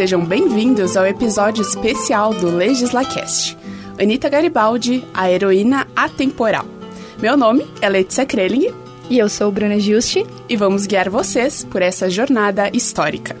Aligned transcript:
Sejam 0.00 0.24
bem-vindos 0.24 0.96
ao 0.96 1.06
episódio 1.06 1.60
especial 1.60 2.32
do 2.32 2.48
LegislaCast. 2.48 3.54
Anitta 4.00 4.30
Garibaldi, 4.30 5.04
a 5.12 5.30
heroína 5.30 5.86
atemporal. 5.94 6.64
Meu 7.20 7.36
nome 7.36 7.66
é 7.82 7.88
Letícia 7.90 8.24
Kreling. 8.24 8.72
E 9.10 9.18
eu 9.18 9.28
sou 9.28 9.52
Bruna 9.52 9.78
Juste. 9.78 10.26
E 10.48 10.56
vamos 10.56 10.86
guiar 10.86 11.10
vocês 11.10 11.64
por 11.64 11.82
essa 11.82 12.08
jornada 12.08 12.70
histórica. 12.72 13.36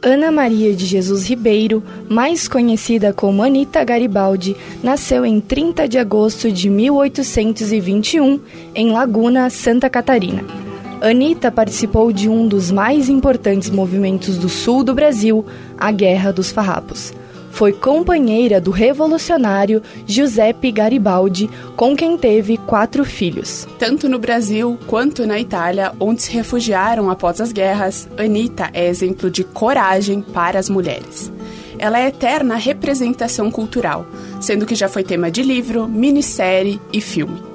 Ana 0.00 0.32
Maria 0.32 0.74
de 0.74 0.86
Jesus 0.86 1.28
Ribeiro, 1.28 1.82
mais 2.08 2.48
conhecida 2.48 3.12
como 3.12 3.42
Anita 3.42 3.84
Garibaldi, 3.84 4.56
nasceu 4.82 5.26
em 5.26 5.38
30 5.38 5.86
de 5.86 5.98
agosto 5.98 6.50
de 6.50 6.70
1821 6.70 8.40
em 8.74 8.90
Laguna, 8.90 9.50
Santa 9.50 9.90
Catarina. 9.90 10.69
Anita 11.00 11.50
participou 11.50 12.12
de 12.12 12.28
um 12.28 12.46
dos 12.46 12.70
mais 12.70 13.08
importantes 13.08 13.70
movimentos 13.70 14.36
do 14.36 14.50
sul 14.50 14.84
do 14.84 14.94
Brasil, 14.94 15.46
a 15.78 15.90
Guerra 15.90 16.30
dos 16.30 16.50
Farrapos. 16.52 17.14
Foi 17.50 17.72
companheira 17.72 18.60
do 18.60 18.70
revolucionário 18.70 19.82
Giuseppe 20.06 20.70
Garibaldi, 20.70 21.48
com 21.74 21.96
quem 21.96 22.18
teve 22.18 22.58
quatro 22.58 23.02
filhos. 23.02 23.66
Tanto 23.78 24.10
no 24.10 24.18
Brasil 24.18 24.78
quanto 24.86 25.26
na 25.26 25.40
Itália, 25.40 25.92
onde 25.98 26.22
se 26.22 26.32
refugiaram 26.32 27.10
após 27.10 27.40
as 27.40 27.50
guerras, 27.50 28.06
Anita 28.18 28.70
é 28.74 28.86
exemplo 28.86 29.30
de 29.30 29.42
coragem 29.42 30.20
para 30.20 30.58
as 30.58 30.68
mulheres. 30.68 31.32
Ela 31.78 31.98
é 31.98 32.08
eterna 32.08 32.56
representação 32.56 33.50
cultural, 33.50 34.06
sendo 34.38 34.66
que 34.66 34.74
já 34.74 34.88
foi 34.88 35.02
tema 35.02 35.30
de 35.30 35.42
livro, 35.42 35.88
minissérie 35.88 36.78
e 36.92 37.00
filme. 37.00 37.49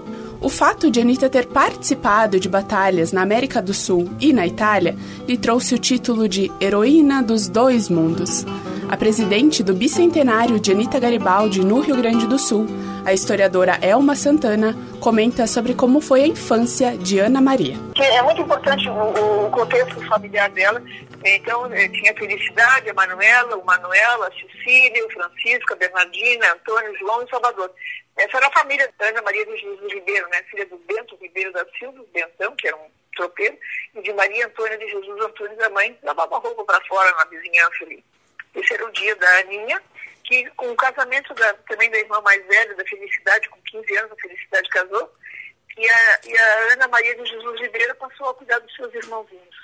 O 0.45 0.49
fato 0.49 0.91
de 0.91 1.01
Anitta 1.01 1.27
ter 1.27 1.47
participado 1.47 2.39
de 2.39 2.47
batalhas 2.47 3.11
na 3.11 3.23
América 3.23 3.59
do 3.59 3.73
Sul 3.73 4.07
e 4.21 4.31
na 4.31 4.45
Itália 4.45 4.95
lhe 5.27 5.39
trouxe 5.39 5.73
o 5.73 5.79
título 5.79 6.29
de 6.29 6.51
Heroína 6.61 7.23
dos 7.23 7.47
Dois 7.47 7.89
Mundos. 7.89 8.45
A 8.88 8.95
presidente 8.95 9.63
do 9.63 9.73
bicentenário 9.73 10.59
de 10.59 10.71
Anitta 10.71 10.99
Garibaldi 10.99 11.66
no 11.66 11.79
Rio 11.79 11.95
Grande 11.95 12.27
do 12.27 12.38
Sul, 12.38 12.67
a 13.03 13.11
historiadora 13.11 13.79
Elma 13.81 14.16
Santana, 14.16 14.75
comenta 14.99 15.47
sobre 15.47 15.73
como 15.73 15.99
foi 15.99 16.21
a 16.21 16.27
infância 16.27 16.95
de 16.95 17.17
Ana 17.17 17.41
Maria. 17.41 17.75
É 17.97 18.21
muito 18.21 18.41
importante 18.41 18.88
o, 18.88 19.49
contexto 19.49 19.99
familiar 20.05 20.51
dela. 20.51 20.79
Então, 21.23 21.66
eh, 21.73 21.88
tinha 21.88 22.13
Felicidade, 22.13 22.91
a 22.91 22.93
Manuela, 22.93 23.57
o 23.57 23.66
Manuel, 23.66 24.21
a 24.21 24.29
Cecília, 24.29 25.07
o 25.07 25.11
Francisco, 25.11 25.73
a 25.73 25.75
Bernardina, 25.75 26.53
Antônio, 26.53 26.95
João 26.99 27.23
e 27.23 27.29
Salvador. 27.31 27.71
Essa 28.17 28.38
era 28.38 28.47
a 28.47 28.52
família 28.52 28.91
da 28.97 29.08
Ana 29.08 29.21
Maria 29.21 29.45
de 29.45 29.58
Jesus 29.58 29.94
Ribeiro, 29.94 30.27
né? 30.30 30.41
filha 30.44 30.66
do 30.67 30.77
Bento 30.77 31.17
Ribeiro 31.17 31.52
da 31.52 31.66
Silva, 31.77 32.03
Bentão, 32.13 32.55
que 32.55 32.67
era 32.67 32.77
um 32.77 32.89
tropeiro, 33.16 33.57
e 33.94 34.02
de 34.02 34.13
Maria 34.13 34.45
Antônia 34.45 34.77
de 34.77 34.88
Jesus 34.88 35.22
Antônio 35.22 35.57
da 35.57 35.69
mãe, 35.69 35.97
lavava 36.03 36.38
roupa 36.38 36.63
para 36.63 36.85
fora 36.85 37.11
na 37.16 37.25
vizinhança 37.25 37.83
ali. 37.83 38.03
Esse 38.55 38.73
era 38.73 38.85
o 38.85 38.91
dia 38.91 39.16
da 39.16 39.39
Aninha, 39.39 39.81
que 40.23 40.49
com 40.52 40.72
o 40.72 40.75
casamento 40.75 41.33
da, 41.33 41.53
também 41.69 41.89
da 41.91 41.99
irmã 41.99 42.22
mais 42.22 42.45
velha, 42.45 42.73
da 42.75 42.85
Felicidade, 42.85 43.49
com 43.49 43.59
15 43.61 43.97
anos, 43.97 44.11
a 44.11 44.16
Felicidade 44.16 44.69
casou, 44.69 45.11
e 45.77 45.89
a, 45.89 46.19
e 46.25 46.38
a 46.38 46.73
Ana 46.73 46.88
Maria 46.88 47.16
de 47.16 47.25
Jesus 47.29 47.59
Ribeiro 47.59 47.95
passou 47.95 48.29
a 48.29 48.33
cuidar 48.33 48.59
dos 48.59 48.73
seus 48.75 48.94
irmãozinhos. 48.94 49.55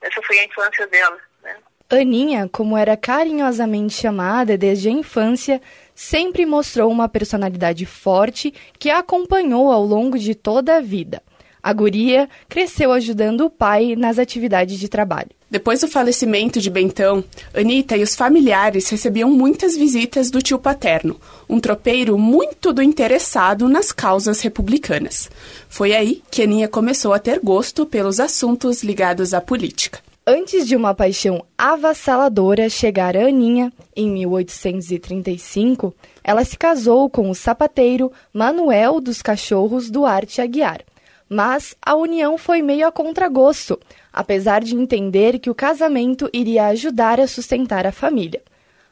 Essa 0.00 0.22
foi 0.22 0.38
a 0.38 0.44
infância 0.44 0.86
dela, 0.86 1.20
né? 1.42 1.56
Aninha, 1.90 2.48
como 2.52 2.76
era 2.76 2.96
carinhosamente 2.96 3.94
chamada 3.94 4.58
desde 4.58 4.88
a 4.88 4.92
infância, 4.92 5.60
sempre 5.98 6.46
mostrou 6.46 6.92
uma 6.92 7.08
personalidade 7.08 7.84
forte 7.84 8.54
que 8.78 8.88
a 8.88 9.00
acompanhou 9.00 9.72
ao 9.72 9.84
longo 9.84 10.16
de 10.16 10.32
toda 10.32 10.76
a 10.76 10.80
vida. 10.80 11.20
A 11.60 11.72
guria 11.72 12.28
cresceu 12.48 12.92
ajudando 12.92 13.40
o 13.40 13.50
pai 13.50 13.96
nas 13.96 14.16
atividades 14.16 14.78
de 14.78 14.88
trabalho. 14.88 15.30
Depois 15.50 15.80
do 15.80 15.88
falecimento 15.88 16.60
de 16.60 16.70
Bentão, 16.70 17.24
Anitta 17.52 17.96
e 17.96 18.04
os 18.04 18.14
familiares 18.14 18.88
recebiam 18.88 19.28
muitas 19.28 19.76
visitas 19.76 20.30
do 20.30 20.40
tio 20.40 20.58
paterno, 20.58 21.20
um 21.48 21.58
tropeiro 21.58 22.16
muito 22.16 22.72
do 22.72 22.80
interessado 22.80 23.68
nas 23.68 23.90
causas 23.90 24.40
republicanas. 24.40 25.28
Foi 25.68 25.96
aí 25.96 26.22
que 26.30 26.42
Aninha 26.42 26.68
começou 26.68 27.12
a 27.12 27.18
ter 27.18 27.40
gosto 27.40 27.84
pelos 27.84 28.20
assuntos 28.20 28.84
ligados 28.84 29.34
à 29.34 29.40
política. 29.40 29.98
Antes 30.30 30.68
de 30.68 30.76
uma 30.76 30.94
paixão 30.94 31.42
avassaladora 31.56 32.68
chegar 32.68 33.16
a 33.16 33.28
Aninha, 33.28 33.72
em 33.96 34.10
1835, 34.10 35.94
ela 36.22 36.44
se 36.44 36.54
casou 36.54 37.08
com 37.08 37.30
o 37.30 37.34
sapateiro 37.34 38.12
Manuel 38.30 39.00
dos 39.00 39.22
Cachorros 39.22 39.88
Duarte 39.88 40.42
Aguiar 40.42 40.82
mas 41.30 41.74
a 41.80 41.94
união 41.94 42.36
foi 42.36 42.60
meio 42.60 42.86
a 42.86 42.92
contragosto, 42.92 43.78
apesar 44.12 44.62
de 44.62 44.74
entender 44.74 45.38
que 45.38 45.48
o 45.48 45.54
casamento 45.54 46.28
iria 46.30 46.66
ajudar 46.66 47.20
a 47.20 47.26
sustentar 47.26 47.86
a 47.86 47.92
família. 47.92 48.42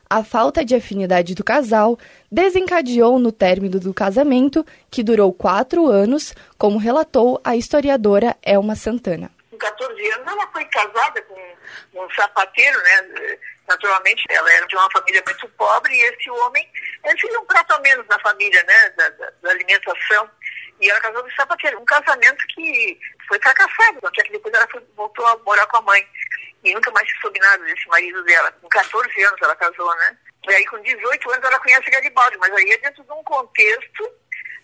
A 0.08 0.24
falta 0.24 0.64
de 0.64 0.74
afinidade 0.74 1.34
do 1.34 1.44
casal 1.44 1.98
desencadeou 2.32 3.18
no 3.18 3.32
término 3.32 3.78
do 3.78 3.92
casamento, 3.92 4.64
que 4.90 5.02
durou 5.02 5.32
quatro 5.34 5.86
anos, 5.86 6.34
como 6.56 6.78
relatou 6.78 7.40
a 7.44 7.56
historiadora 7.56 8.36
Elma 8.42 8.74
Santana. 8.74 9.35
Com 9.56 9.58
14 9.58 10.10
anos, 10.12 10.26
ela 10.26 10.46
foi 10.48 10.64
casada 10.66 11.22
com 11.22 11.56
um 11.94 12.10
sapateiro, 12.10 12.78
né? 12.82 13.38
Naturalmente, 13.66 14.24
ela 14.28 14.52
era 14.52 14.66
de 14.66 14.76
uma 14.76 14.90
família 14.90 15.22
muito 15.26 15.48
pobre 15.50 15.94
e 15.94 16.02
esse 16.02 16.30
homem, 16.30 16.70
ele 17.04 17.16
tinha 17.16 17.40
um 17.40 17.46
prato 17.46 17.72
a 17.72 17.80
menos 17.80 18.06
na 18.06 18.18
família, 18.20 18.62
né? 18.64 18.90
Da, 18.90 19.08
da, 19.10 19.32
da 19.42 19.50
alimentação. 19.50 20.30
E 20.78 20.90
ela 20.90 21.00
casou 21.00 21.22
com 21.22 21.30
sapateiro. 21.30 21.80
Um 21.80 21.84
casamento 21.86 22.46
que 22.48 23.00
foi 23.26 23.40
fracassado, 23.40 24.00
porque 24.00 24.22
depois 24.30 24.54
ela 24.54 24.68
foi, 24.68 24.82
voltou 24.94 25.26
a 25.26 25.36
morar 25.38 25.66
com 25.68 25.78
a 25.78 25.82
mãe. 25.82 26.06
E 26.62 26.74
nunca 26.74 26.90
mais 26.90 27.10
se 27.10 27.16
soube 27.20 27.38
nada 27.40 27.64
desse 27.64 27.88
marido 27.88 28.22
dela. 28.24 28.52
Com 28.60 28.68
14 28.68 29.22
anos 29.24 29.40
ela 29.40 29.56
casou, 29.56 29.94
né? 29.96 30.18
E 30.48 30.54
aí 30.54 30.66
com 30.66 30.80
18 30.80 31.30
anos 31.30 31.44
ela 31.44 31.58
conhece 31.58 31.90
Garibaldi, 31.90 32.36
mas 32.38 32.52
aí 32.52 32.70
é 32.72 32.78
dentro 32.78 33.02
de 33.02 33.12
um 33.12 33.24
contexto 33.24 34.12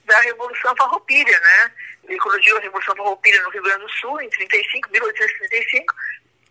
da 0.05 0.21
Revolução 0.21 0.75
Farroupilha, 0.77 1.41
né? 1.41 1.73
Eclodiu 2.09 2.57
a 2.57 2.61
Revolução 2.61 2.97
Farroupilha 2.97 3.43
no 3.43 3.51
Rio 3.51 3.63
Grande 3.63 3.83
do 3.83 3.91
Sul 3.91 4.21
em 4.21 4.29
35, 4.31 4.91
1835. 4.91 5.95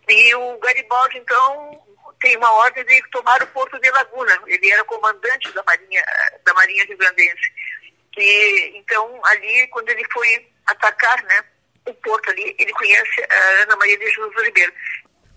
E 0.10 0.36
o 0.36 0.58
Garibaldi, 0.60 1.18
então, 1.18 1.84
tem 2.20 2.36
uma 2.38 2.52
ordem 2.54 2.84
de 2.86 3.02
tomar 3.12 3.42
o 3.44 3.48
Porto 3.48 3.80
de 3.80 3.90
Laguna. 3.92 4.40
Ele 4.48 4.70
era 4.70 4.84
comandante 4.84 5.52
da 5.52 5.64
Marinha, 5.64 6.04
da 6.46 6.54
Marinha 6.54 6.86
Rio-Grandense 6.86 7.52
que 8.12 8.74
então 8.76 9.20
ali 9.24 9.68
quando 9.68 9.90
ele 9.90 10.04
foi 10.12 10.28
atacar, 10.66 11.24
né, 11.24 11.44
o 11.88 11.94
porto 11.96 12.30
ali, 12.30 12.56
ele 12.60 12.72
conhece 12.74 13.22
a 13.30 13.64
Ana 13.64 13.76
Maria 13.76 13.98
de 13.98 14.06
Jesus 14.06 14.46
Ribeiro. 14.46 14.72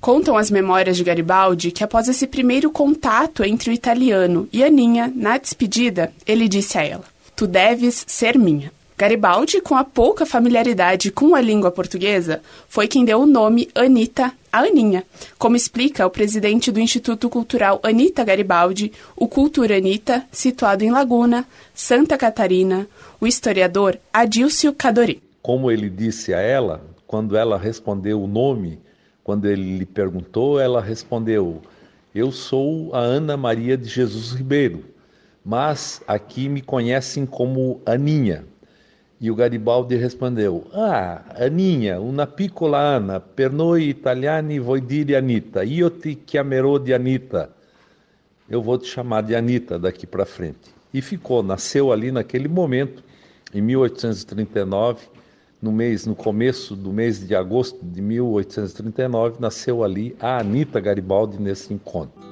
Contam 0.00 0.36
as 0.36 0.50
memórias 0.50 0.96
de 0.96 1.04
Garibaldi 1.04 1.72
que 1.72 1.82
após 1.82 2.08
esse 2.08 2.26
primeiro 2.26 2.70
contato 2.70 3.42
entre 3.42 3.70
o 3.70 3.72
italiano 3.72 4.48
e 4.52 4.62
Aninha, 4.62 5.10
na 5.14 5.38
despedida, 5.38 6.12
ele 6.26 6.46
disse 6.46 6.76
a 6.76 6.84
ela: 6.84 7.04
"Tu 7.36 7.46
deves 7.46 8.04
ser 8.06 8.38
minha". 8.38 8.72
Garibaldi, 8.96 9.60
com 9.60 9.74
a 9.74 9.82
pouca 9.82 10.24
familiaridade 10.24 11.10
com 11.10 11.34
a 11.34 11.40
língua 11.40 11.70
portuguesa, 11.72 12.40
foi 12.68 12.86
quem 12.86 13.04
deu 13.04 13.20
o 13.20 13.26
nome 13.26 13.68
Anita 13.74 14.32
a 14.52 14.60
Aninha, 14.60 15.02
como 15.36 15.56
explica 15.56 16.06
o 16.06 16.10
presidente 16.10 16.70
do 16.70 16.78
Instituto 16.78 17.28
Cultural 17.28 17.80
Anita 17.82 18.22
Garibaldi, 18.22 18.92
o 19.16 19.26
Cultura 19.26 19.76
Anita, 19.76 20.24
situado 20.30 20.84
em 20.84 20.92
Laguna, 20.92 21.44
Santa 21.74 22.16
Catarina, 22.16 22.86
o 23.20 23.26
historiador 23.26 23.98
Adilcio 24.12 24.72
Cadori. 24.72 25.20
Como 25.42 25.72
ele 25.72 25.90
disse 25.90 26.32
a 26.32 26.38
ela, 26.38 26.84
quando 27.04 27.36
ela 27.36 27.58
respondeu 27.58 28.22
o 28.22 28.28
nome, 28.28 28.78
quando 29.24 29.46
ele 29.46 29.78
lhe 29.78 29.84
perguntou, 29.84 30.60
ela 30.60 30.80
respondeu: 30.80 31.60
Eu 32.14 32.30
sou 32.30 32.94
a 32.94 33.00
Ana 33.00 33.36
Maria 33.36 33.76
de 33.76 33.88
Jesus 33.88 34.30
Ribeiro, 34.30 34.84
mas 35.44 36.02
aqui 36.06 36.48
me 36.48 36.62
conhecem 36.62 37.26
como 37.26 37.82
Aninha. 37.84 38.44
E 39.20 39.30
o 39.30 39.34
Garibaldi 39.34 39.96
respondeu: 39.96 40.66
Ah, 40.72 41.22
Aninha, 41.36 42.00
una 42.00 42.26
piccola 42.26 42.96
Anna, 42.96 43.20
per 43.20 43.52
noi 43.52 43.88
italiani 43.88 44.58
vuoi 44.58 44.80
dire 44.80 45.16
Anita, 45.16 45.62
io 45.62 45.90
ti 45.90 46.14
chiamerò 46.14 46.78
di 46.78 46.92
Anita. 46.92 47.50
Eu 48.48 48.62
vou 48.62 48.78
te 48.78 48.86
chamar 48.86 49.22
de 49.22 49.34
Anita 49.34 49.78
daqui 49.78 50.06
para 50.06 50.24
frente. 50.24 50.74
E 50.92 51.00
ficou, 51.00 51.42
nasceu 51.42 51.92
ali 51.92 52.12
naquele 52.12 52.48
momento, 52.48 53.02
em 53.52 53.60
1839, 53.60 55.06
no 55.60 55.72
mês, 55.72 56.06
no 56.06 56.14
começo 56.14 56.76
do 56.76 56.92
mês 56.92 57.26
de 57.26 57.34
agosto 57.34 57.84
de 57.84 58.02
1839, 58.02 59.36
nasceu 59.40 59.82
ali 59.82 60.14
a 60.20 60.38
Anita 60.38 60.78
Garibaldi 60.78 61.40
nesse 61.40 61.72
encontro. 61.72 62.23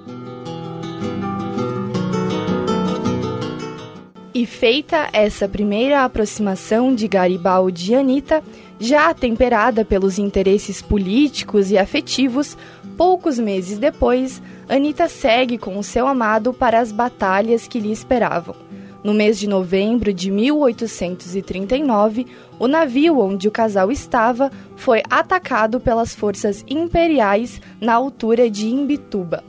E 4.42 4.46
feita 4.46 5.08
essa 5.12 5.48
primeira 5.48 6.02
aproximação 6.02 6.92
de 6.92 7.06
Garibaldi 7.06 7.92
e 7.92 7.94
Anitta, 7.94 8.42
já 8.80 9.14
temperada 9.14 9.84
pelos 9.84 10.18
interesses 10.18 10.82
políticos 10.82 11.70
e 11.70 11.78
afetivos, 11.78 12.58
poucos 12.96 13.38
meses 13.38 13.78
depois, 13.78 14.42
Anitta 14.68 15.08
segue 15.08 15.58
com 15.58 15.78
o 15.78 15.84
seu 15.84 16.08
amado 16.08 16.52
para 16.52 16.80
as 16.80 16.90
batalhas 16.90 17.68
que 17.68 17.78
lhe 17.78 17.92
esperavam. 17.92 18.56
No 19.04 19.14
mês 19.14 19.38
de 19.38 19.48
novembro 19.48 20.12
de 20.12 20.28
1839, 20.28 22.26
o 22.58 22.66
navio 22.66 23.20
onde 23.20 23.46
o 23.46 23.52
casal 23.52 23.92
estava 23.92 24.50
foi 24.74 25.04
atacado 25.08 25.78
pelas 25.78 26.16
forças 26.16 26.64
imperiais 26.68 27.60
na 27.80 27.94
altura 27.94 28.50
de 28.50 28.66
Imbituba. 28.66 29.44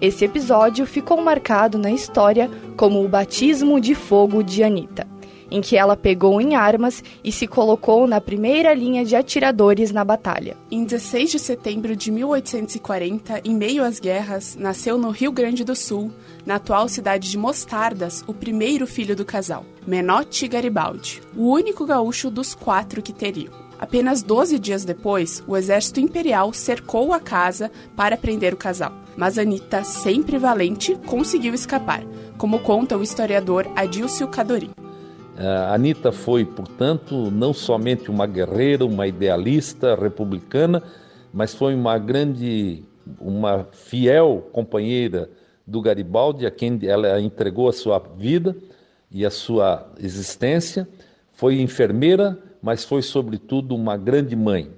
Esse 0.00 0.24
episódio 0.24 0.86
ficou 0.86 1.20
marcado 1.20 1.78
na 1.78 1.90
história 1.90 2.50
como 2.76 3.04
o 3.04 3.08
batismo 3.08 3.80
de 3.80 3.94
fogo 3.94 4.42
de 4.42 4.62
Anita 4.62 5.14
em 5.54 5.60
que 5.60 5.76
ela 5.76 5.96
pegou 5.96 6.40
em 6.40 6.56
armas 6.56 7.02
e 7.22 7.30
se 7.30 7.46
colocou 7.46 8.08
na 8.08 8.20
primeira 8.20 8.74
linha 8.74 9.04
de 9.04 9.14
atiradores 9.14 9.92
na 9.92 10.04
batalha. 10.04 10.56
Em 10.68 10.84
16 10.84 11.30
de 11.30 11.38
setembro 11.38 11.94
de 11.94 12.10
1840, 12.10 13.40
em 13.44 13.54
meio 13.54 13.84
às 13.84 14.00
guerras, 14.00 14.56
nasceu 14.56 14.98
no 14.98 15.10
Rio 15.10 15.30
Grande 15.30 15.62
do 15.62 15.76
Sul, 15.76 16.10
na 16.44 16.56
atual 16.56 16.88
cidade 16.88 17.30
de 17.30 17.38
Mostardas, 17.38 18.24
o 18.26 18.34
primeiro 18.34 18.84
filho 18.84 19.14
do 19.14 19.24
casal, 19.24 19.64
Menotti 19.86 20.48
Garibaldi, 20.48 21.22
o 21.36 21.48
único 21.52 21.86
gaúcho 21.86 22.30
dos 22.30 22.52
quatro 22.52 23.00
que 23.00 23.12
teriam. 23.12 23.52
Apenas 23.84 24.22
12 24.22 24.58
dias 24.58 24.82
depois, 24.82 25.44
o 25.46 25.54
exército 25.54 26.00
imperial 26.00 26.54
cercou 26.54 27.12
a 27.12 27.20
casa 27.20 27.70
para 27.94 28.16
prender 28.16 28.54
o 28.54 28.56
casal. 28.56 28.94
Mas 29.14 29.36
Anita, 29.36 29.84
sempre 29.84 30.38
valente, 30.38 30.96
conseguiu 31.06 31.52
escapar, 31.52 32.02
como 32.38 32.60
conta 32.60 32.96
o 32.96 33.02
historiador 33.02 33.70
Adilcio 33.76 34.26
Cadorim. 34.26 34.70
A 35.36 35.74
Anitta 35.74 36.10
foi, 36.10 36.46
portanto, 36.46 37.30
não 37.30 37.52
somente 37.52 38.10
uma 38.10 38.26
guerreira, 38.26 38.86
uma 38.86 39.06
idealista 39.06 39.94
republicana, 39.94 40.82
mas 41.30 41.54
foi 41.54 41.74
uma 41.74 41.98
grande, 41.98 42.84
uma 43.20 43.68
fiel 43.70 44.48
companheira 44.50 45.28
do 45.66 45.82
Garibaldi, 45.82 46.46
a 46.46 46.50
quem 46.50 46.80
ela 46.84 47.20
entregou 47.20 47.68
a 47.68 47.72
sua 47.74 47.98
vida 47.98 48.56
e 49.10 49.26
a 49.26 49.30
sua 49.30 49.86
existência. 50.00 50.88
Foi 51.34 51.60
enfermeira, 51.60 52.38
mas 52.64 52.82
foi, 52.82 53.02
sobretudo, 53.02 53.74
uma 53.74 53.94
grande 53.94 54.34
mãe. 54.34 54.70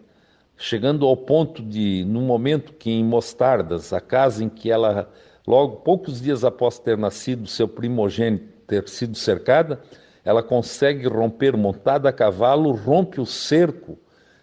Chegando 0.57 1.07
ao 1.07 1.17
ponto 1.17 1.63
de, 1.63 2.05
no 2.05 2.21
momento 2.21 2.73
que 2.73 2.91
em 2.91 3.05
Mostardas, 3.05 3.93
a 3.93 4.01
casa 4.01 4.43
em 4.43 4.49
que 4.49 4.73
ela, 4.73 5.09
logo 5.47 5.77
poucos 5.77 6.21
dias 6.21 6.43
após 6.43 6.81
ter 6.81 6.99
nascido, 6.99 7.47
seu 7.47 7.69
primogênito 7.69 8.45
ter 8.67 8.89
sido 8.89 9.17
cercada, 9.17 9.81
ela 10.25 10.43
consegue 10.43 11.07
romper 11.07 11.57
montada 11.57 12.09
a 12.09 12.13
cavalo, 12.13 12.73
rompe 12.73 13.21
o 13.21 13.27
cerco 13.27 13.97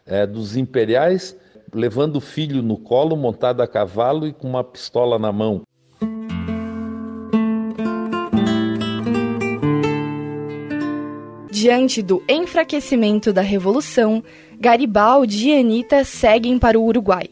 é, 0.05 0.25
dos 0.25 0.55
imperiais, 0.55 1.37
levando 1.73 2.15
o 2.15 2.21
filho 2.21 2.61
no 2.61 2.77
colo, 2.77 3.17
montado 3.17 3.59
a 3.59 3.67
cavalo 3.67 4.25
e 4.25 4.31
com 4.31 4.47
uma 4.47 4.63
pistola 4.63 5.19
na 5.19 5.33
mão. 5.33 5.63
Diante 11.53 12.01
do 12.01 12.23
enfraquecimento 12.27 13.31
da 13.31 13.43
Revolução, 13.43 14.23
Garibaldi 14.59 15.49
e 15.49 15.59
Anita 15.59 16.03
seguem 16.03 16.57
para 16.57 16.79
o 16.79 16.83
Uruguai. 16.83 17.29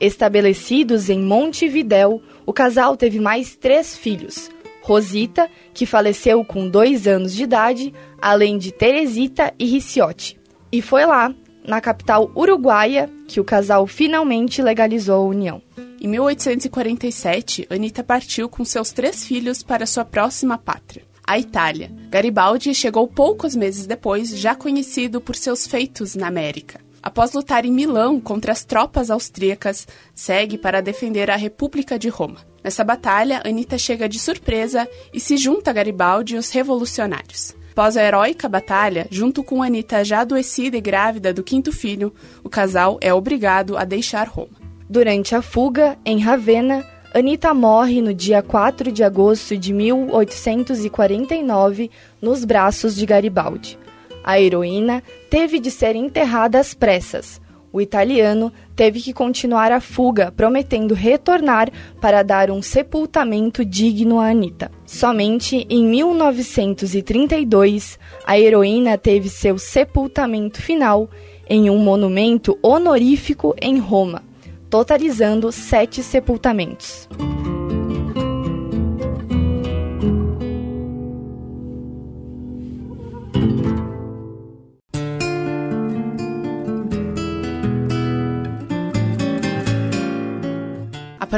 Estabelecidos 0.00 1.10
em 1.10 1.20
Montevidéu, 1.20 2.22
o 2.46 2.52
casal 2.54 2.96
teve 2.96 3.20
mais 3.20 3.56
três 3.56 3.94
filhos, 3.94 4.50
Rosita, 4.80 5.50
que 5.74 5.84
faleceu 5.84 6.42
com 6.46 6.66
dois 6.66 7.06
anos 7.06 7.34
de 7.34 7.42
idade, 7.42 7.92
além 8.22 8.56
de 8.56 8.72
Teresita 8.72 9.52
e 9.58 9.66
Riciotti. 9.66 10.40
E 10.72 10.80
foi 10.80 11.04
lá, 11.04 11.34
na 11.62 11.78
capital 11.78 12.32
uruguaia, 12.34 13.10
que 13.26 13.38
o 13.38 13.44
casal 13.44 13.86
finalmente 13.86 14.62
legalizou 14.62 15.26
a 15.26 15.28
união. 15.28 15.60
Em 16.00 16.08
1847, 16.08 17.66
Anita 17.68 18.02
partiu 18.02 18.48
com 18.48 18.64
seus 18.64 18.92
três 18.92 19.26
filhos 19.26 19.62
para 19.62 19.84
sua 19.84 20.06
próxima 20.06 20.56
pátria, 20.56 21.04
a 21.28 21.38
Itália. 21.38 21.92
Garibaldi 22.08 22.74
chegou 22.74 23.06
poucos 23.06 23.54
meses 23.54 23.86
depois, 23.86 24.30
já 24.30 24.54
conhecido 24.54 25.20
por 25.20 25.36
seus 25.36 25.66
feitos 25.66 26.14
na 26.14 26.26
América. 26.26 26.80
Após 27.02 27.34
lutar 27.34 27.66
em 27.66 27.70
Milão 27.70 28.18
contra 28.18 28.50
as 28.50 28.64
tropas 28.64 29.10
austríacas, 29.10 29.86
segue 30.14 30.56
para 30.56 30.80
defender 30.80 31.30
a 31.30 31.36
República 31.36 31.98
de 31.98 32.08
Roma. 32.08 32.38
Nessa 32.64 32.82
batalha, 32.82 33.42
Anita 33.44 33.76
chega 33.76 34.08
de 34.08 34.18
surpresa 34.18 34.88
e 35.12 35.20
se 35.20 35.36
junta 35.36 35.70
a 35.70 35.74
Garibaldi 35.74 36.34
e 36.34 36.38
os 36.38 36.50
revolucionários. 36.50 37.54
Após 37.72 37.98
a 37.98 38.02
heróica 38.02 38.48
batalha, 38.48 39.06
junto 39.10 39.44
com 39.44 39.62
Anita 39.62 40.02
já 40.02 40.20
adoecida 40.20 40.78
e 40.78 40.80
grávida 40.80 41.32
do 41.32 41.44
quinto 41.44 41.70
filho, 41.72 42.12
o 42.42 42.48
casal 42.48 42.98
é 43.02 43.12
obrigado 43.12 43.76
a 43.76 43.84
deixar 43.84 44.26
Roma. 44.26 44.56
Durante 44.88 45.34
a 45.34 45.42
fuga, 45.42 45.98
em 46.06 46.18
Ravenna, 46.20 46.84
Anita 47.14 47.54
morre 47.54 48.02
no 48.02 48.12
dia 48.12 48.42
4 48.42 48.92
de 48.92 49.02
agosto 49.02 49.56
de 49.56 49.72
1849 49.72 51.90
nos 52.20 52.44
braços 52.44 52.94
de 52.94 53.06
Garibaldi. 53.06 53.78
A 54.22 54.38
heroína 54.38 55.02
teve 55.30 55.58
de 55.58 55.70
ser 55.70 55.96
enterrada 55.96 56.58
às 56.58 56.74
pressas, 56.74 57.40
o 57.72 57.80
italiano 57.80 58.52
teve 58.74 59.00
que 59.00 59.12
continuar 59.12 59.70
a 59.72 59.80
fuga, 59.80 60.32
prometendo 60.32 60.94
retornar 60.94 61.70
para 62.00 62.22
dar 62.22 62.50
um 62.50 62.62
sepultamento 62.62 63.62
digno 63.64 64.18
a 64.18 64.28
Anita. 64.28 64.70
Somente 64.86 65.66
em 65.68 65.84
1932, 65.84 67.98
a 68.26 68.38
heroína 68.38 68.96
teve 68.96 69.28
seu 69.28 69.58
sepultamento 69.58 70.62
final 70.62 71.10
em 71.48 71.68
um 71.70 71.78
monumento 71.78 72.58
honorífico 72.62 73.54
em 73.60 73.78
Roma, 73.78 74.22
totalizando 74.68 75.50
sete 75.50 76.02
sepultamentos. 76.02 77.08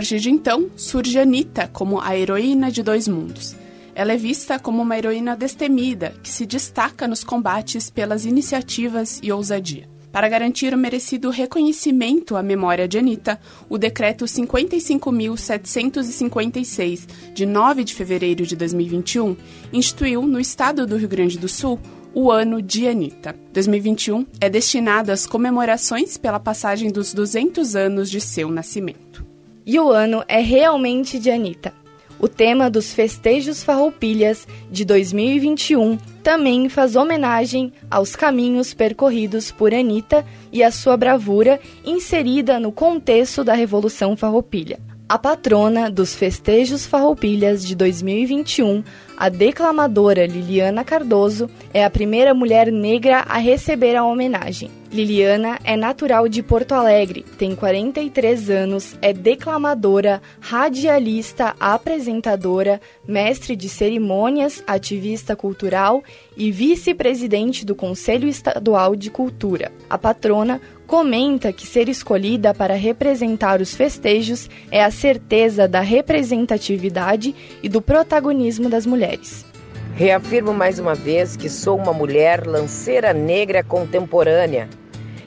partir 0.00 0.18
de 0.18 0.30
então, 0.30 0.70
surge 0.76 1.18
Anita 1.18 1.68
como 1.68 2.00
a 2.00 2.16
heroína 2.16 2.70
de 2.70 2.82
dois 2.82 3.06
mundos. 3.06 3.54
Ela 3.94 4.14
é 4.14 4.16
vista 4.16 4.58
como 4.58 4.80
uma 4.80 4.96
heroína 4.96 5.36
destemida, 5.36 6.14
que 6.22 6.30
se 6.30 6.46
destaca 6.46 7.06
nos 7.06 7.22
combates 7.22 7.90
pelas 7.90 8.24
iniciativas 8.24 9.20
e 9.22 9.30
ousadia. 9.30 9.86
Para 10.12 10.28
garantir 10.28 10.74
o 10.74 10.78
merecido 10.78 11.30
reconhecimento 11.30 12.36
à 12.36 12.42
memória 12.42 12.88
de 12.88 12.98
Anita, 12.98 13.40
o 13.68 13.78
Decreto 13.78 14.24
55.756, 14.24 17.06
de 17.32 17.46
9 17.46 17.84
de 17.84 17.94
fevereiro 17.94 18.44
de 18.44 18.56
2021, 18.56 19.36
instituiu 19.72 20.22
no 20.22 20.40
estado 20.40 20.84
do 20.84 20.96
Rio 20.96 21.08
Grande 21.08 21.38
do 21.38 21.46
Sul 21.48 21.78
o 22.12 22.28
ano 22.30 22.60
de 22.60 22.86
Anitta. 22.88 23.34
2021 23.52 24.26
é 24.40 24.50
destinado 24.50 25.12
às 25.12 25.26
comemorações 25.26 26.16
pela 26.16 26.40
passagem 26.40 26.90
dos 26.90 27.14
200 27.14 27.76
anos 27.76 28.10
de 28.10 28.20
seu 28.20 28.50
nascimento. 28.50 29.24
E 29.64 29.78
o 29.78 29.90
ano 29.90 30.24
é 30.26 30.40
realmente 30.40 31.20
de 31.20 31.30
Anitta. 31.30 31.72
O 32.20 32.28
tema 32.28 32.68
dos 32.68 32.92
festejos 32.92 33.62
Farroupilhas 33.62 34.46
de 34.70 34.84
2021 34.84 35.96
também 36.22 36.68
faz 36.68 36.94
homenagem 36.94 37.72
aos 37.90 38.14
caminhos 38.14 38.74
percorridos 38.74 39.50
por 39.50 39.72
Anitta 39.72 40.26
e 40.52 40.62
a 40.62 40.70
sua 40.70 40.98
bravura 40.98 41.58
inserida 41.82 42.60
no 42.60 42.70
contexto 42.70 43.42
da 43.42 43.54
Revolução 43.54 44.14
Farroupilha. 44.18 44.89
A 45.10 45.18
patrona 45.18 45.90
dos 45.90 46.14
festejos 46.14 46.86
Farroupilhas 46.86 47.66
de 47.66 47.74
2021 47.74 48.84
a 49.20 49.28
declamadora 49.28 50.24
Liliana 50.24 50.82
Cardoso 50.82 51.50
é 51.74 51.84
a 51.84 51.90
primeira 51.90 52.32
mulher 52.32 52.72
negra 52.72 53.18
a 53.28 53.36
receber 53.36 53.94
a 53.94 54.02
homenagem. 54.02 54.70
Liliana 54.90 55.58
é 55.62 55.76
natural 55.76 56.26
de 56.26 56.42
Porto 56.42 56.72
Alegre, 56.72 57.22
tem 57.36 57.54
43 57.54 58.48
anos, 58.48 58.96
é 59.02 59.12
declamadora, 59.12 60.22
radialista, 60.40 61.54
apresentadora, 61.60 62.80
mestre 63.06 63.54
de 63.54 63.68
cerimônias, 63.68 64.64
ativista 64.66 65.36
cultural 65.36 66.02
e 66.34 66.50
vice-presidente 66.50 67.66
do 67.66 67.74
Conselho 67.74 68.26
Estadual 68.26 68.96
de 68.96 69.10
Cultura. 69.10 69.70
A 69.88 69.98
patrona 69.98 70.62
comenta 70.90 71.52
que 71.52 71.68
ser 71.68 71.88
escolhida 71.88 72.52
para 72.52 72.74
representar 72.74 73.60
os 73.60 73.76
festejos 73.76 74.50
é 74.72 74.82
a 74.82 74.90
certeza 74.90 75.68
da 75.68 75.80
representatividade 75.80 77.32
e 77.62 77.68
do 77.68 77.80
protagonismo 77.80 78.68
das 78.68 78.84
mulheres. 78.86 79.46
Reafirmo 79.94 80.52
mais 80.52 80.80
uma 80.80 80.96
vez 80.96 81.36
que 81.36 81.48
sou 81.48 81.78
uma 81.78 81.92
mulher 81.92 82.44
lanceira 82.44 83.12
negra 83.12 83.62
contemporânea, 83.62 84.68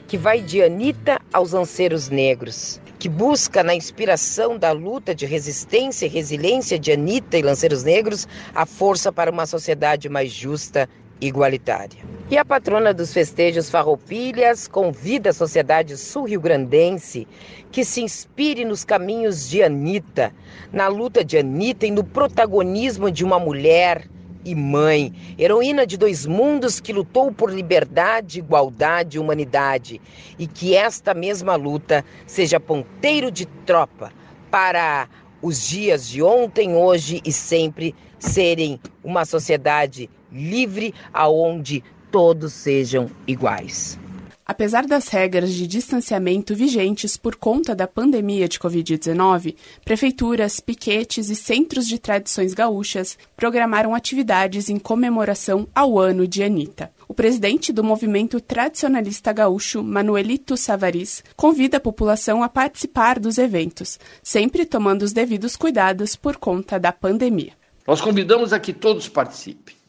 que 0.06 0.18
vai 0.18 0.42
de 0.42 0.62
Anitta 0.62 1.18
aos 1.32 1.52
lanceiros 1.52 2.10
negros, 2.10 2.78
que 2.98 3.08
busca 3.08 3.62
na 3.62 3.74
inspiração 3.74 4.58
da 4.58 4.70
luta 4.70 5.14
de 5.14 5.24
resistência 5.24 6.04
e 6.04 6.10
resiliência 6.10 6.78
de 6.78 6.92
Anitta 6.92 7.38
e 7.38 7.42
lanceiros 7.42 7.82
negros 7.82 8.28
a 8.54 8.66
força 8.66 9.10
para 9.10 9.30
uma 9.30 9.46
sociedade 9.46 10.10
mais 10.10 10.30
justa 10.30 10.86
igualitária. 11.26 12.02
E 12.30 12.38
a 12.38 12.44
patrona 12.44 12.94
dos 12.94 13.12
festejos 13.12 13.68
Farroupilhas 13.70 14.66
convida 14.66 15.30
a 15.30 15.34
sociedade 15.34 15.96
sul-riograndense 15.96 17.28
que 17.70 17.84
se 17.84 18.00
inspire 18.00 18.64
nos 18.64 18.84
caminhos 18.84 19.48
de 19.48 19.62
Anitta, 19.62 20.32
na 20.72 20.88
luta 20.88 21.24
de 21.24 21.36
Anitta 21.36 21.86
e 21.86 21.90
no 21.90 22.02
protagonismo 22.02 23.10
de 23.10 23.24
uma 23.24 23.38
mulher 23.38 24.08
e 24.44 24.54
mãe, 24.54 25.12
heroína 25.38 25.86
de 25.86 25.96
dois 25.96 26.26
mundos 26.26 26.80
que 26.80 26.92
lutou 26.92 27.32
por 27.32 27.50
liberdade, 27.50 28.38
igualdade 28.38 29.16
e 29.16 29.20
humanidade, 29.20 30.00
e 30.38 30.46
que 30.46 30.74
esta 30.74 31.14
mesma 31.14 31.56
luta 31.56 32.04
seja 32.26 32.60
ponteiro 32.60 33.30
de 33.30 33.46
tropa 33.66 34.12
para 34.50 35.08
os 35.40 35.66
dias 35.66 36.08
de 36.08 36.22
ontem, 36.22 36.74
hoje 36.74 37.20
e 37.24 37.32
sempre 37.32 37.94
serem 38.18 38.80
uma 39.02 39.24
sociedade 39.24 40.08
livre 40.34 40.92
aonde 41.12 41.82
todos 42.10 42.52
sejam 42.52 43.08
iguais. 43.26 43.98
Apesar 44.46 44.86
das 44.86 45.08
regras 45.08 45.54
de 45.54 45.66
distanciamento 45.66 46.54
vigentes 46.54 47.16
por 47.16 47.34
conta 47.34 47.74
da 47.74 47.88
pandemia 47.88 48.46
de 48.46 48.58
Covid-19, 48.58 49.56
prefeituras, 49.82 50.60
piquetes 50.60 51.30
e 51.30 51.34
centros 51.34 51.88
de 51.88 51.98
tradições 51.98 52.52
gaúchas 52.52 53.16
programaram 53.34 53.94
atividades 53.94 54.68
em 54.68 54.78
comemoração 54.78 55.66
ao 55.74 55.98
ano 55.98 56.28
de 56.28 56.42
Anitta. 56.42 56.92
O 57.08 57.14
presidente 57.14 57.72
do 57.72 57.82
movimento 57.82 58.38
tradicionalista 58.38 59.32
gaúcho, 59.32 59.82
Manuelito 59.82 60.58
Savaris, 60.58 61.24
convida 61.34 61.78
a 61.78 61.80
população 61.80 62.42
a 62.42 62.48
participar 62.48 63.18
dos 63.18 63.38
eventos, 63.38 63.98
sempre 64.22 64.66
tomando 64.66 65.02
os 65.02 65.12
devidos 65.14 65.56
cuidados 65.56 66.16
por 66.16 66.36
conta 66.36 66.78
da 66.78 66.92
pandemia. 66.92 67.52
Nós 67.86 68.02
convidamos 68.02 68.52
a 68.52 68.60
que 68.60 68.74
todos 68.74 69.08
participem. 69.08 69.83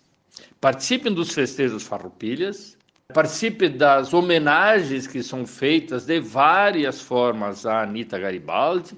Participem 0.65 1.13
dos 1.13 1.31
festejos 1.31 1.83
farroupilhas, 1.83 2.75
Participe 3.13 3.69
das 3.69 4.15
homenagens 4.15 5.05
que 5.05 5.21
são 5.21 5.45
feitas 5.45 6.07
de 6.07 6.19
várias 6.19 6.99
formas 6.99 7.67
à 7.67 7.83
Anitta 7.83 8.17
Garibaldi, 8.17 8.97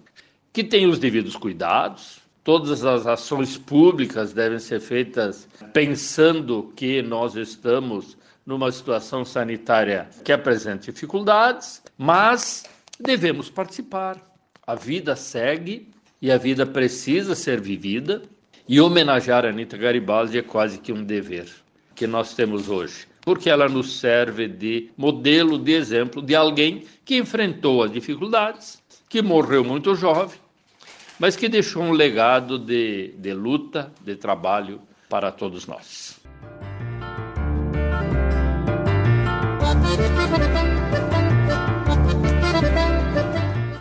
que 0.54 0.64
tem 0.64 0.88
os 0.88 0.98
devidos 0.98 1.36
cuidados. 1.36 2.20
Todas 2.42 2.86
as 2.86 3.06
ações 3.06 3.58
públicas 3.58 4.32
devem 4.32 4.60
ser 4.60 4.80
feitas 4.80 5.46
pensando 5.74 6.72
que 6.74 7.02
nós 7.02 7.36
estamos 7.36 8.18
numa 8.46 8.72
situação 8.72 9.26
sanitária 9.26 10.08
que 10.24 10.32
apresenta 10.32 10.90
dificuldades, 10.90 11.84
mas 11.98 12.64
devemos 12.98 13.50
participar. 13.50 14.16
A 14.66 14.74
vida 14.74 15.18
segue 15.18 15.92
e 16.22 16.32
a 16.32 16.38
vida 16.38 16.66
precisa 16.66 17.36
ser 17.36 17.60
vivida, 17.60 18.22
e 18.68 18.80
homenagear 18.82 19.46
a 19.46 19.50
Anitta 19.50 19.78
Garibaldi 19.78 20.38
é 20.38 20.42
quase 20.42 20.80
que 20.80 20.92
um 20.92 21.04
dever 21.04 21.48
que 21.96 22.06
nós 22.06 22.34
temos 22.34 22.70
hoje 22.70 23.08
porque 23.28 23.50
ela 23.50 23.68
nos 23.68 24.00
serve 24.00 24.48
de 24.48 24.90
modelo, 24.96 25.60
de 25.60 25.74
exemplo 25.74 26.22
de 26.22 26.34
alguém 26.34 26.86
que 27.04 27.18
enfrentou 27.18 27.84
as 27.84 27.92
dificuldades, 27.92 28.82
que 29.10 29.22
morreu 29.22 29.66
muito 29.66 29.94
jovem, 29.96 30.40
mas 31.20 31.36
que 31.36 31.50
deixou 31.50 31.84
um 31.84 31.92
legado 31.92 32.58
de, 32.58 33.14
de 33.18 33.34
luta, 33.34 33.92
de 34.02 34.16
trabalho 34.16 34.80
para 35.10 35.30
todos 35.30 35.68
nós. 35.68 36.22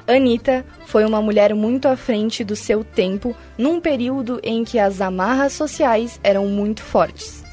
Anitta 0.08 0.66
foi 0.86 1.04
uma 1.04 1.20
mulher 1.20 1.52
muito 1.52 1.88
à 1.88 1.96
frente 1.96 2.44
do 2.44 2.54
seu 2.54 2.84
tempo, 2.84 3.36
num 3.58 3.80
período 3.80 4.40
em 4.42 4.62
que 4.62 4.78
as 4.78 5.00
amarras 5.00 5.52
sociais 5.52 6.20
eram 6.22 6.46
muito 6.46 6.80
fortes. 6.80 7.44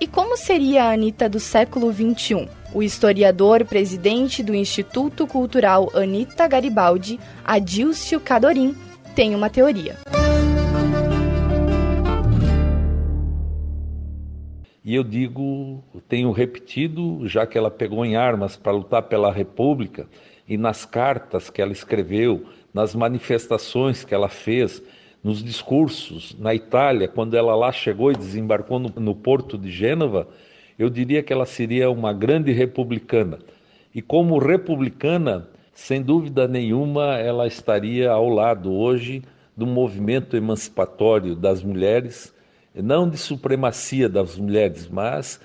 E 0.00 0.08
como 0.08 0.36
seria 0.36 0.84
a 0.84 0.92
Anitta 0.92 1.28
do 1.28 1.38
século 1.38 1.92
XXI? 1.92 2.48
O 2.74 2.82
historiador 2.82 3.64
presidente 3.64 4.42
do 4.42 4.54
Instituto 4.54 5.24
Cultural 5.26 5.88
Anita 5.94 6.48
Garibaldi, 6.48 7.20
Adilcio 7.44 8.18
Cadorim, 8.18 8.74
tem 9.14 9.36
uma 9.36 9.48
teoria. 9.48 9.96
E 14.84 14.94
eu 14.96 15.04
digo, 15.04 15.84
tenho 16.08 16.32
repetido, 16.32 17.28
já 17.28 17.46
que 17.46 17.56
ela 17.56 17.70
pegou 17.70 18.04
em 18.04 18.16
armas 18.16 18.56
para 18.56 18.72
lutar 18.72 19.04
pela 19.04 19.30
República, 19.32 20.08
e 20.48 20.56
nas 20.56 20.84
cartas 20.84 21.48
que 21.48 21.62
ela 21.62 21.70
escreveu, 21.70 22.44
nas 22.72 22.94
manifestações 22.94 24.04
que 24.04 24.14
ela 24.14 24.28
fez, 24.28 24.82
nos 25.22 25.42
discursos 25.44 26.36
na 26.38 26.54
Itália, 26.54 27.06
quando 27.06 27.36
ela 27.36 27.54
lá 27.54 27.70
chegou 27.72 28.10
e 28.10 28.16
desembarcou 28.16 28.78
no, 28.78 28.88
no 28.96 29.14
porto 29.14 29.58
de 29.58 29.70
Gênova, 29.70 30.28
eu 30.78 30.88
diria 30.88 31.22
que 31.22 31.32
ela 31.32 31.44
seria 31.44 31.90
uma 31.90 32.12
grande 32.12 32.52
republicana. 32.52 33.38
E 33.94 34.00
como 34.00 34.38
republicana, 34.38 35.48
sem 35.74 36.00
dúvida 36.00 36.48
nenhuma, 36.48 37.16
ela 37.18 37.46
estaria 37.46 38.10
ao 38.10 38.28
lado 38.28 38.72
hoje 38.72 39.22
do 39.54 39.66
movimento 39.66 40.36
emancipatório 40.36 41.34
das 41.34 41.62
mulheres, 41.62 42.32
não 42.74 43.08
de 43.10 43.18
supremacia 43.18 44.08
das 44.08 44.38
mulheres, 44.38 44.88
mas 44.88 45.38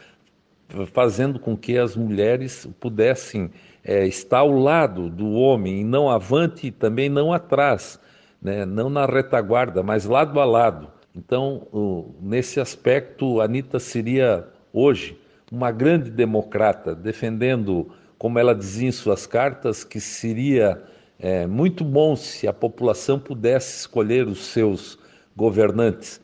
fazendo 0.94 1.38
com 1.40 1.56
que 1.56 1.78
as 1.78 1.96
mulheres 1.96 2.68
pudessem 2.80 3.52
é, 3.86 4.06
estar 4.06 4.40
ao 4.40 4.52
lado 4.52 5.10
do 5.10 5.32
homem, 5.32 5.86
não 5.86 6.10
avante 6.10 6.68
e 6.68 6.72
também 6.72 7.08
não 7.08 7.32
atrás 7.32 8.00
né? 8.46 8.64
não 8.64 8.92
na 8.92 9.08
retaguarda, 9.08 9.82
mas 9.82 10.06
lado 10.06 10.40
a 10.40 10.46
lado. 10.46 10.88
Então, 11.16 12.14
nesse 12.22 12.60
aspecto, 12.60 13.42
Anitta 13.42 13.80
seria 13.80 14.48
hoje 14.72 15.20
uma 15.52 15.72
grande 15.72 16.12
democrata, 16.12 16.94
defendendo, 16.94 17.90
como 18.20 18.38
ela 18.38 18.54
dizia 18.54 18.90
em 18.90 18.92
suas 18.92 19.26
cartas, 19.26 19.84
que 19.84 20.00
seria 20.00 20.84
é, 21.18 21.48
muito 21.48 21.84
bom 21.84 22.16
se 22.16 22.48
a 22.48 22.54
população 22.54 23.18
pudesse 23.18 23.80
escolher 23.80 24.28
os 24.28 24.46
seus 24.46 25.00
governantes. 25.36 26.22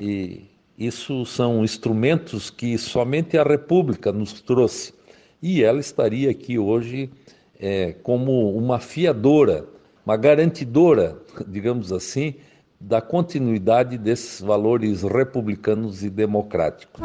E 0.00 0.46
isso 0.78 1.26
são 1.26 1.62
instrumentos 1.62 2.48
que 2.48 2.78
somente 2.78 3.36
a 3.36 3.42
República 3.42 4.10
nos 4.10 4.40
trouxe. 4.40 4.94
E 5.42 5.62
ela 5.62 5.80
estaria 5.80 6.30
aqui 6.30 6.58
hoje 6.58 7.10
é, 7.58 7.92
como 8.02 8.56
uma 8.56 8.78
fiadora 8.78 9.66
uma 10.08 10.16
garantidora, 10.16 11.20
digamos 11.46 11.92
assim, 11.92 12.36
da 12.80 13.02
continuidade 13.02 13.98
desses 13.98 14.40
valores 14.40 15.02
republicanos 15.02 16.02
e 16.02 16.08
democráticos. 16.08 17.02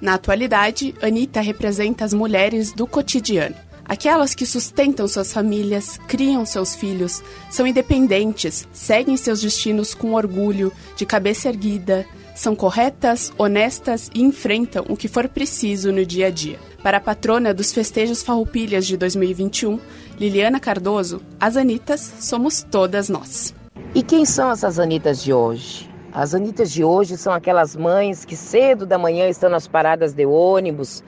Na 0.00 0.14
atualidade, 0.14 0.96
Anitta 1.00 1.40
representa 1.40 2.04
as 2.04 2.12
mulheres 2.12 2.72
do 2.72 2.88
cotidiano. 2.88 3.54
Aquelas 3.84 4.34
que 4.34 4.44
sustentam 4.44 5.06
suas 5.06 5.32
famílias, 5.32 5.98
criam 6.08 6.44
seus 6.44 6.74
filhos, 6.74 7.22
são 7.50 7.64
independentes, 7.64 8.66
seguem 8.72 9.16
seus 9.16 9.42
destinos 9.42 9.94
com 9.94 10.14
orgulho, 10.14 10.72
de 10.96 11.06
cabeça 11.06 11.48
erguida, 11.48 12.04
são 12.34 12.54
corretas, 12.56 13.32
honestas 13.38 14.10
e 14.14 14.22
enfrentam 14.22 14.84
o 14.88 14.96
que 14.96 15.08
for 15.08 15.28
preciso 15.28 15.92
no 15.92 16.04
dia 16.04 16.26
a 16.26 16.30
dia. 16.30 16.58
Para 16.82 16.98
a 16.98 17.00
patrona 17.00 17.54
dos 17.54 17.72
festejos 17.72 18.22
Farroupilhas 18.22 18.86
de 18.86 18.96
2021, 18.96 19.78
Liliana 20.18 20.60
Cardoso, 20.60 21.22
as 21.40 21.56
Anitas 21.56 22.00
somos 22.20 22.62
todas 22.62 23.08
nós. 23.08 23.54
E 23.94 24.02
quem 24.02 24.24
são 24.24 24.50
essas 24.50 24.78
Anitas 24.78 25.22
de 25.22 25.32
hoje? 25.32 25.88
As 26.12 26.34
Anitas 26.34 26.70
de 26.70 26.84
hoje 26.84 27.16
são 27.16 27.32
aquelas 27.32 27.74
mães 27.74 28.24
que 28.24 28.36
cedo 28.36 28.84
da 28.84 28.98
manhã 28.98 29.28
estão 29.28 29.48
nas 29.48 29.66
paradas 29.66 30.12
de 30.12 30.26
ônibus 30.26 31.02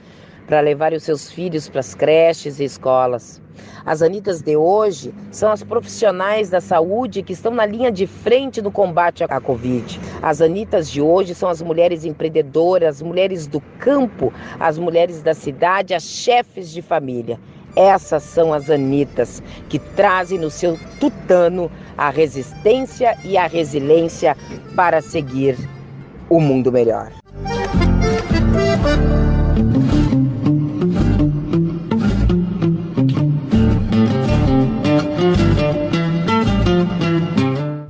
para 0.47 0.61
levar 0.61 0.93
os 0.93 1.03
seus 1.03 1.29
filhos 1.29 1.69
para 1.69 1.81
as 1.81 1.93
creches 1.93 2.59
e 2.59 2.63
escolas. 2.63 3.41
As 3.85 4.01
Anitas 4.01 4.41
de 4.41 4.55
hoje 4.55 5.13
são 5.31 5.51
as 5.51 5.63
profissionais 5.63 6.49
da 6.49 6.61
saúde 6.61 7.21
que 7.21 7.33
estão 7.33 7.53
na 7.53 7.65
linha 7.65 7.91
de 7.91 8.07
frente 8.07 8.61
do 8.61 8.71
combate 8.71 9.23
à 9.23 9.39
Covid. 9.39 9.99
As 10.21 10.41
Anitas 10.41 10.89
de 10.89 11.01
hoje 11.01 11.35
são 11.35 11.49
as 11.49 11.61
mulheres 11.61 12.05
empreendedoras, 12.05 12.97
as 12.97 13.01
mulheres 13.01 13.47
do 13.47 13.61
campo, 13.79 14.33
as 14.59 14.77
mulheres 14.77 15.21
da 15.21 15.33
cidade, 15.33 15.93
as 15.93 16.03
chefes 16.03 16.71
de 16.71 16.81
família. 16.81 17.39
Essas 17.75 18.23
são 18.23 18.53
as 18.53 18.69
Anitas 18.69 19.41
que 19.69 19.79
trazem 19.79 20.39
no 20.39 20.49
seu 20.49 20.79
tutano 20.99 21.71
a 21.97 22.09
resistência 22.09 23.17
e 23.23 23.37
a 23.37 23.47
resiliência 23.47 24.35
para 24.75 25.01
seguir 25.01 25.57
o 26.29 26.39
mundo 26.39 26.71
melhor. 26.71 27.11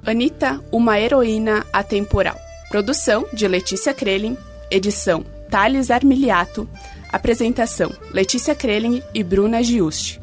Anitta, 0.07 0.63
uma 0.71 0.97
heroína 0.97 1.65
atemporal. 1.73 2.39
Produção 2.69 3.27
de 3.33 3.45
Letícia 3.45 3.93
Krelin, 3.93 4.37
edição 4.71 5.25
Thales 5.51 5.91
Armiliato, 5.91 6.65
apresentação 7.11 7.91
Letícia 8.11 8.55
Krelin 8.55 9.03
e 9.13 9.21
Bruna 9.21 9.61
Giusti. 9.61 10.21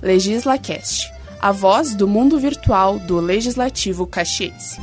LegislaCast, 0.00 1.12
a 1.38 1.52
voz 1.52 1.94
do 1.94 2.08
mundo 2.08 2.38
virtual 2.38 2.98
do 2.98 3.20
Legislativo 3.20 4.06
Caxiense. 4.06 4.80